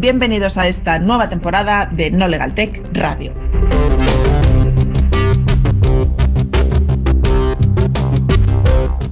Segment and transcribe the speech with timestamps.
[0.00, 3.34] bienvenidos a esta nueva temporada de No Legal Tech Radio.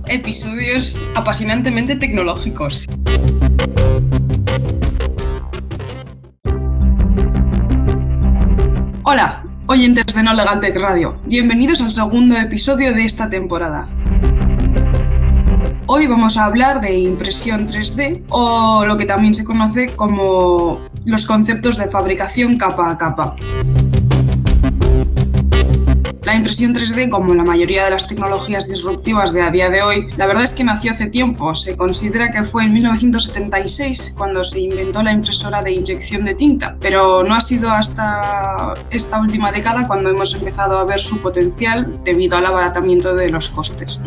[0.07, 2.87] Episodios apasionantemente tecnológicos.
[9.03, 11.21] Hola, oyentes de No Legal Tech Radio.
[11.27, 13.91] Bienvenidos al segundo episodio de esta temporada.
[15.91, 21.25] Hoy vamos a hablar de impresión 3D o lo que también se conoce como los
[21.25, 23.35] conceptos de fabricación capa a capa.
[26.25, 30.09] La impresión 3D, como la mayoría de las tecnologías disruptivas de a día de hoy,
[30.19, 31.55] la verdad es que nació hace tiempo.
[31.55, 36.77] Se considera que fue en 1976 cuando se inventó la impresora de inyección de tinta,
[36.83, 41.99] pero no ha sido hasta esta última década cuando hemos empezado a ver su potencial
[42.05, 43.99] debido al abaratamiento de los costes.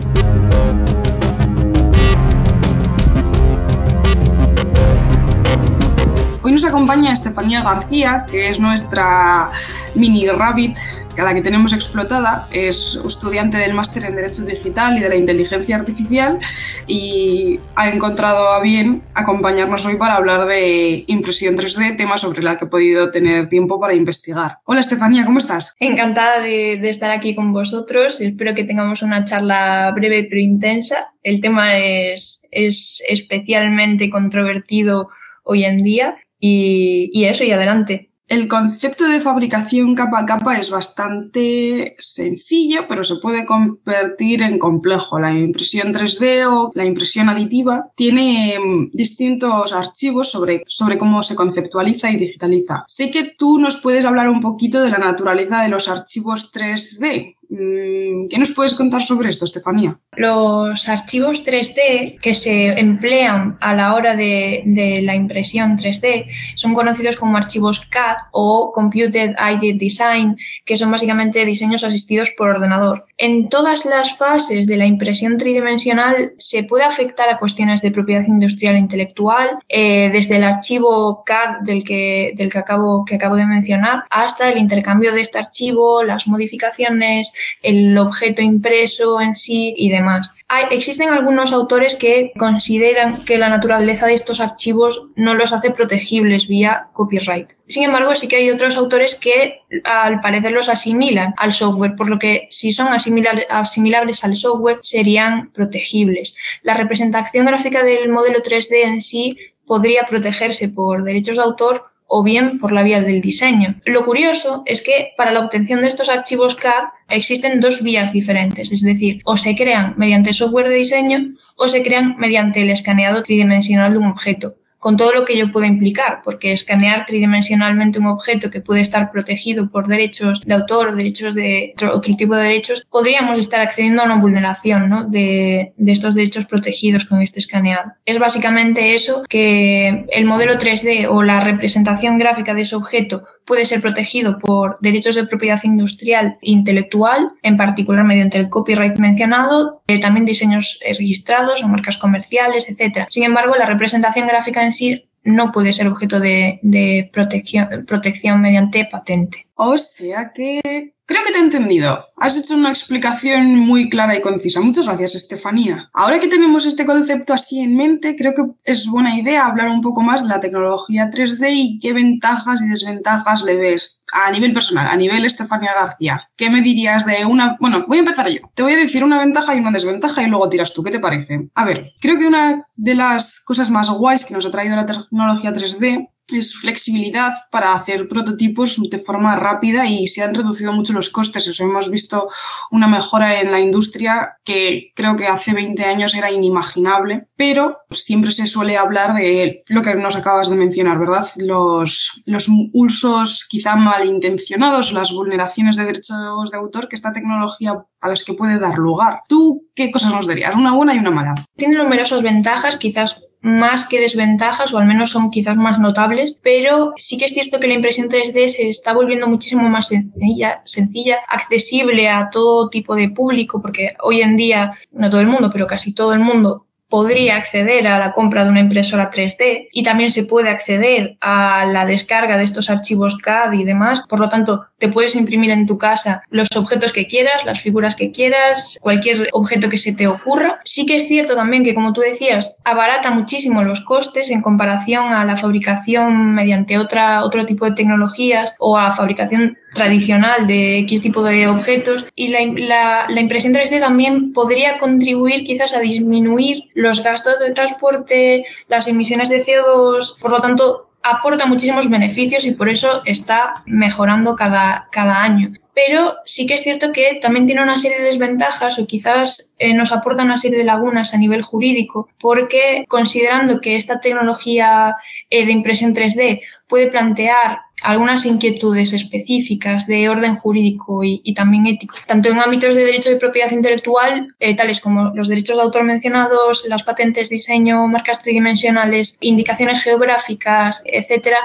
[6.51, 9.52] Hoy nos acompaña Estefanía García, que es nuestra
[9.95, 10.75] mini rabbit
[11.16, 12.49] la que tenemos explotada.
[12.52, 16.39] Es estudiante del máster en Derecho Digital y de la Inteligencia Artificial
[16.88, 22.58] y ha encontrado a bien acompañarnos hoy para hablar de impresión 3D, tema sobre el
[22.58, 24.58] que he podido tener tiempo para investigar.
[24.65, 25.73] Hola Estefanía, ¿cómo estás?
[25.80, 28.19] Encantada de, de estar aquí con vosotros.
[28.19, 31.13] Espero que tengamos una charla breve pero intensa.
[31.23, 35.08] El tema es, es especialmente controvertido
[35.43, 38.11] hoy en día y, y eso, y adelante.
[38.31, 44.58] El concepto de fabricación capa a capa es bastante sencillo, pero se puede convertir en
[44.58, 45.20] complejo.
[45.20, 51.36] La impresión 3D o la impresión aditiva tiene mm, distintos archivos sobre, sobre cómo se
[51.36, 52.86] conceptualiza y digitaliza.
[52.88, 57.36] Sé que tú nos puedes hablar un poquito de la naturaleza de los archivos 3D.
[57.53, 59.99] Mm, ¿Qué nos puedes contar sobre esto, Estefanía?
[60.16, 64.63] Los archivos 3D que se emplean a la hora de,
[65.03, 71.45] la impresión 3D son conocidos como archivos CAD o Computed Aided Design, que son básicamente
[71.45, 73.05] diseños asistidos por ordenador.
[73.17, 78.26] En todas las fases de la impresión tridimensional se puede afectar a cuestiones de propiedad
[78.26, 84.58] industrial e intelectual, eh, desde el archivo CAD del que acabo de mencionar hasta el
[84.58, 90.33] intercambio de este archivo, las modificaciones, el objeto impreso en sí y demás.
[90.47, 95.71] Hay, existen algunos autores que consideran que la naturaleza de estos archivos no los hace
[95.71, 97.49] protegibles vía copyright.
[97.67, 102.09] Sin embargo, sí que hay otros autores que al parecer los asimilan al software, por
[102.09, 106.35] lo que si son asimilables al software serían protegibles.
[106.63, 112.23] La representación gráfica del modelo 3D en sí podría protegerse por derechos de autor o
[112.23, 113.76] bien por la vía del diseño.
[113.86, 118.73] Lo curioso es que para la obtención de estos archivos CAD existen dos vías diferentes,
[118.73, 123.23] es decir, o se crean mediante software de diseño o se crean mediante el escaneado
[123.23, 128.07] tridimensional de un objeto con todo lo que ello puede implicar, porque escanear tridimensionalmente un
[128.07, 132.45] objeto que puede estar protegido por derechos de autor o derechos de otro tipo de
[132.45, 135.07] derechos, podríamos estar accediendo a una vulneración ¿no?
[135.07, 137.91] de, de estos derechos protegidos con este escaneado.
[138.07, 143.65] Es básicamente eso que el modelo 3D o la representación gráfica de ese objeto puede
[143.65, 149.83] ser protegido por derechos de propiedad industrial e intelectual, en particular mediante el copyright mencionado,
[149.88, 153.06] eh, también diseños registrados o marcas comerciales, etc.
[153.09, 158.42] Sin embargo, la representación gráfica en sí no puede ser objeto de, de protección, protección
[158.42, 159.48] mediante patente.
[159.56, 162.06] O sea que Creo que te he entendido.
[162.16, 164.62] Has hecho una explicación muy clara y concisa.
[164.62, 165.89] Muchas gracias, Estefanía.
[165.92, 169.81] Ahora que tenemos este concepto así en mente, creo que es buena idea hablar un
[169.81, 174.54] poco más de la tecnología 3D y qué ventajas y desventajas le ves a nivel
[174.54, 176.30] personal, a nivel Estefanía García.
[176.38, 177.57] ¿Qué me dirías de una...
[177.60, 178.39] Bueno, voy a empezar yo.
[178.54, 180.81] Te voy a decir una ventaja y una desventaja y luego tiras tú.
[180.81, 181.50] ¿Qué te parece?
[181.56, 184.86] A ver, creo que una de las cosas más guays que nos ha traído la
[184.86, 186.07] tecnología 3D
[186.38, 191.47] es flexibilidad para hacer prototipos de forma rápida y se han reducido mucho los costes.
[191.47, 192.30] Eso hemos visto
[192.71, 198.31] una mejora en la industria que creo que hace 20 años era inimaginable, pero siempre
[198.31, 201.27] se suele hablar de lo que nos acabas de mencionar, ¿verdad?
[201.38, 208.09] Los, los usos quizá malintencionados, las vulneraciones de derechos de autor que esta tecnología a
[208.09, 209.21] las que puede dar lugar.
[209.27, 210.56] ¿Tú qué cosas nos dirías?
[210.56, 211.35] Una buena y una mala.
[211.56, 216.93] Tiene numerosas ventajas, quizás más que desventajas, o al menos son quizás más notables, pero
[216.97, 221.19] sí que es cierto que la impresión 3D se está volviendo muchísimo más sencilla, sencilla,
[221.27, 225.67] accesible a todo tipo de público, porque hoy en día, no todo el mundo, pero
[225.67, 230.11] casi todo el mundo podría acceder a la compra de una impresora 3D y también
[230.11, 234.03] se puede acceder a la descarga de estos archivos CAD y demás.
[234.09, 237.95] Por lo tanto, te puedes imprimir en tu casa los objetos que quieras, las figuras
[237.95, 240.59] que quieras, cualquier objeto que se te ocurra.
[240.65, 245.13] Sí que es cierto también que, como tú decías, abarata muchísimo los costes en comparación
[245.13, 251.01] a la fabricación mediante otra, otro tipo de tecnologías o a fabricación tradicional de X
[251.01, 257.03] tipo de objetos y la, la, impresión 3D también podría contribuir quizás a disminuir los
[257.03, 262.69] gastos de transporte, las emisiones de CO2, por lo tanto aporta muchísimos beneficios y por
[262.69, 265.53] eso está mejorando cada, cada año.
[265.73, 269.73] Pero sí que es cierto que también tiene una serie de desventajas o quizás eh,
[269.73, 274.97] nos aporta una serie de lagunas a nivel jurídico porque considerando que esta tecnología
[275.29, 281.95] eh, de impresión 3D puede plantear algunas inquietudes específicas de orden jurídico y, también ético,
[282.06, 285.83] tanto en ámbitos de derecho de propiedad intelectual, eh, tales como los derechos de autor
[285.83, 291.38] mencionados, las patentes, diseño, marcas tridimensionales, indicaciones geográficas, etcétera,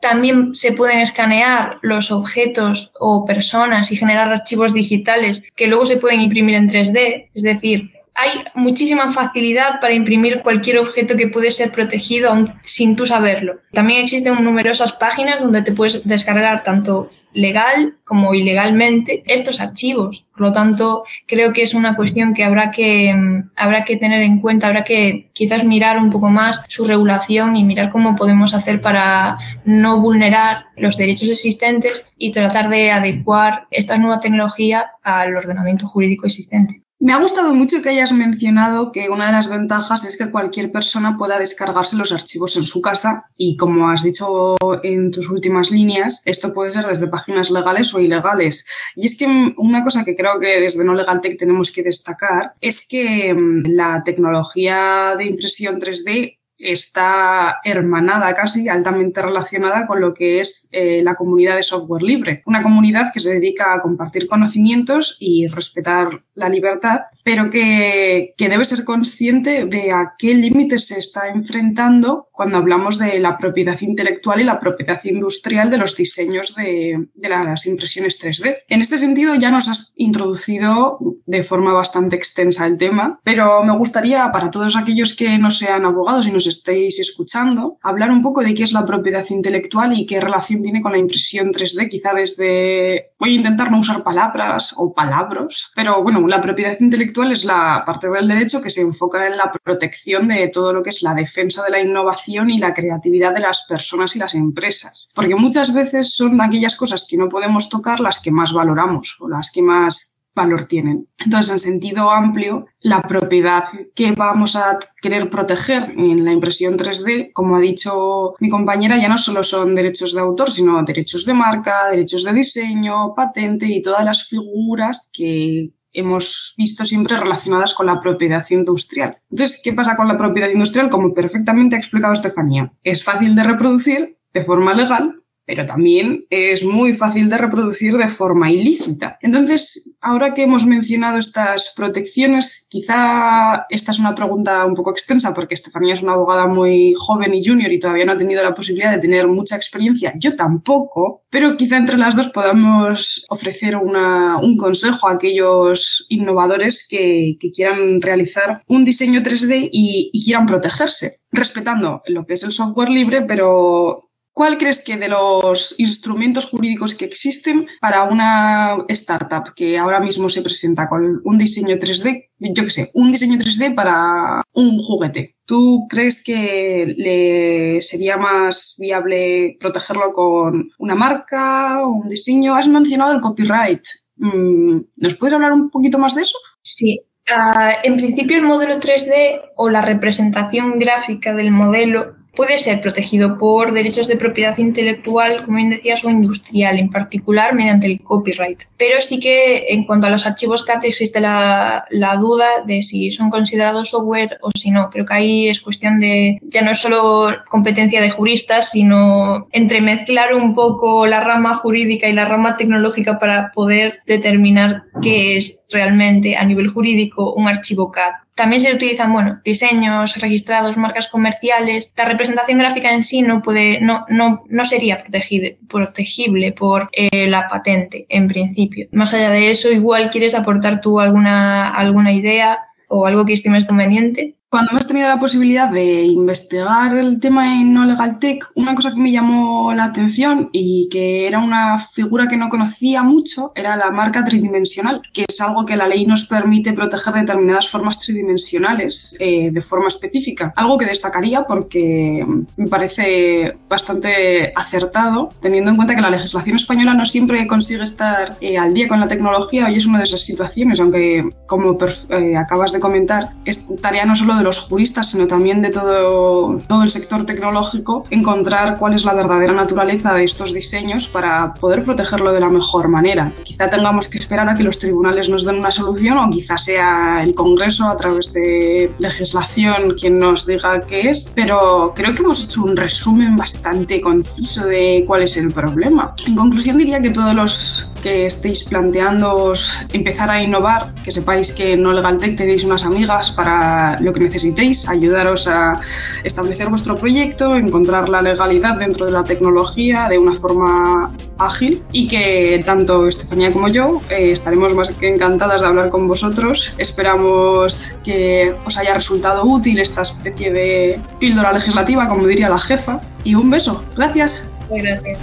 [0.00, 5.98] también se pueden escanear los objetos o personas y generar archivos digitales que luego se
[5.98, 11.50] pueden imprimir en 3D, es decir, hay muchísima facilidad para imprimir cualquier objeto que puede
[11.50, 13.60] ser protegido sin tú saberlo.
[13.72, 20.26] También existen numerosas páginas donde te puedes descargar tanto legal como ilegalmente estos archivos.
[20.32, 24.22] Por lo tanto, creo que es una cuestión que habrá que, mm, habrá que tener
[24.22, 28.52] en cuenta, habrá que quizás mirar un poco más su regulación y mirar cómo podemos
[28.52, 35.34] hacer para no vulnerar los derechos existentes y tratar de adecuar esta nueva tecnología al
[35.34, 36.82] ordenamiento jurídico existente.
[37.02, 40.70] Me ha gustado mucho que hayas mencionado que una de las ventajas es que cualquier
[40.70, 45.70] persona pueda descargarse los archivos en su casa y como has dicho en tus últimas
[45.70, 48.66] líneas, esto puede ser desde páginas legales o ilegales.
[48.96, 49.26] Y es que
[49.56, 53.62] una cosa que creo que desde No Legal Tech tenemos que destacar es que mm,
[53.68, 61.02] la tecnología de impresión 3D está hermanada casi, altamente relacionada con lo que es eh,
[61.02, 62.42] la comunidad de software libre.
[62.46, 68.48] Una comunidad que se dedica a compartir conocimientos y respetar la libertad, pero que, que
[68.48, 73.78] debe ser consciente de a qué límites se está enfrentando cuando hablamos de la propiedad
[73.80, 78.60] intelectual y la propiedad industrial de los diseños de, de las impresiones 3D.
[78.68, 83.76] En este sentido ya nos has introducido de forma bastante extensa el tema, pero me
[83.76, 88.42] gustaría para todos aquellos que no sean abogados y nos estéis escuchando, hablar un poco
[88.42, 92.12] de qué es la propiedad intelectual y qué relación tiene con la impresión 3D, quizá
[92.12, 93.12] desde...
[93.18, 97.82] Voy a intentar no usar palabras o palabras, pero bueno, la propiedad intelectual es la
[97.84, 101.14] parte del derecho que se enfoca en la protección de todo lo que es la
[101.14, 105.10] defensa de la innovación y la creatividad de las personas y las empresas.
[105.14, 109.28] Porque muchas veces son aquellas cosas que no podemos tocar las que más valoramos o
[109.28, 111.08] las que más valor tienen.
[111.24, 117.32] Entonces, en sentido amplio, la propiedad que vamos a querer proteger en la impresión 3D,
[117.32, 121.34] como ha dicho mi compañera, ya no solo son derechos de autor, sino derechos de
[121.34, 127.86] marca, derechos de diseño, patente y todas las figuras que hemos visto siempre relacionadas con
[127.86, 129.18] la propiedad industrial.
[129.30, 130.88] Entonces, ¿qué pasa con la propiedad industrial?
[130.88, 135.19] Como perfectamente ha explicado Estefanía, es fácil de reproducir de forma legal
[135.50, 139.18] pero también es muy fácil de reproducir de forma ilícita.
[139.20, 145.34] Entonces, ahora que hemos mencionado estas protecciones, quizá esta es una pregunta un poco extensa
[145.34, 148.54] porque Estefanía es una abogada muy joven y junior y todavía no ha tenido la
[148.54, 154.38] posibilidad de tener mucha experiencia, yo tampoco, pero quizá entre las dos podamos ofrecer una,
[154.38, 161.22] un consejo a aquellos innovadores que, quieran realizar un diseño 3D y, y quieran protegerse,
[161.32, 164.09] respetando lo que es el software libre, pero
[164.40, 170.30] ¿Cuál crees que de los instrumentos jurídicos que existen para una startup que ahora mismo
[170.30, 175.34] se presenta con un diseño 3D, yo qué sé, un diseño 3D para un juguete?
[175.44, 182.54] ¿Tú crees que le sería más viable protegerlo con una marca o un diseño?
[182.54, 183.82] Has mencionado el copyright.
[184.16, 186.38] Mm, ¿Nos puedes hablar un poquito más de eso?
[186.62, 186.98] Sí,
[187.30, 193.36] Uh, en principio el modelo 3D o la representación gráfica del modelo puede ser protegido
[193.36, 198.62] por derechos de propiedad intelectual, como bien decías, o industrial, en particular mediante el copyright.
[198.78, 201.84] Pero sí que en cuanto a los archivos CAT existe la,
[202.18, 204.88] duda de si son considerados software o si no.
[204.88, 210.32] Creo que ahí es cuestión de, ya no es solo competencia de juristas, sino entremezclar
[210.32, 216.38] un poco la rama jurídica y la rama tecnológica para poder determinar qué es realmente
[216.38, 218.12] a nivel jurídico un archivo CAD.
[218.34, 221.92] También se utilizan, bueno, diseños registrados, marcas comerciales.
[221.96, 227.28] La representación gráfica en sí no puede, no, no, no sería protegible, protegible por eh,
[227.28, 228.88] la patente, en principio.
[228.92, 233.66] Más allá de eso, igual quieres aportar tú alguna, alguna idea o algo que estimes
[233.66, 234.36] conveniente.
[234.50, 238.90] Cuando hemos tenido la posibilidad de investigar el tema en No Legal Tech, una cosa
[238.90, 243.76] que me llamó la atención y que era una figura que no conocía mucho era
[243.76, 249.14] la marca tridimensional, que es algo que la ley nos permite proteger determinadas formas tridimensionales
[249.20, 250.52] eh, de forma específica.
[250.56, 252.26] Algo que destacaría porque
[252.56, 258.36] me parece bastante acertado, teniendo en cuenta que la legislación española no siempre consigue estar
[258.40, 261.78] eh, al día con la tecnología y es una de esas situaciones, aunque como
[262.10, 266.58] eh, acabas de comentar, es tarea no solo de los juristas, sino también de todo,
[266.66, 271.84] todo el sector tecnológico, encontrar cuál es la verdadera naturaleza de estos diseños para poder
[271.84, 273.32] protegerlo de la mejor manera.
[273.44, 277.22] Quizá tengamos que esperar a que los tribunales nos den una solución o quizá sea
[277.22, 282.44] el Congreso a través de legislación quien nos diga qué es, pero creo que hemos
[282.44, 286.14] hecho un resumen bastante conciso de cuál es el problema.
[286.26, 289.52] En conclusión diría que todos los que estéis planteando
[289.92, 294.20] empezar a innovar, que sepáis que en No Legal tenéis unas amigas para lo que
[294.20, 295.80] necesitéis, ayudaros a
[296.24, 302.06] establecer vuestro proyecto, encontrar la legalidad dentro de la tecnología de una forma ágil y
[302.08, 306.74] que tanto Estefanía como yo eh, estaremos más que encantadas de hablar con vosotros.
[306.78, 313.00] Esperamos que os haya resultado útil esta especie de píldora legislativa, como diría la jefa.
[313.24, 313.84] Y un beso.
[313.96, 314.50] Gracias.
[314.68, 315.18] Muchas gracias.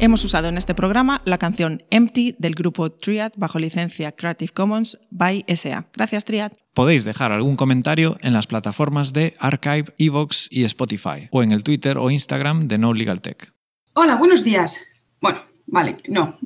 [0.00, 4.96] Hemos usado en este programa la canción Empty del grupo Triad bajo licencia Creative Commons
[5.10, 5.88] by SA.
[5.92, 6.52] Gracias, Triad.
[6.72, 11.64] Podéis dejar algún comentario en las plataformas de Archive, Evox y Spotify, o en el
[11.64, 13.52] Twitter o Instagram de No Legal Tech.
[13.94, 14.86] Hola, buenos días.
[15.20, 16.38] Bueno, vale, no,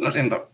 [0.00, 0.50] lo siento.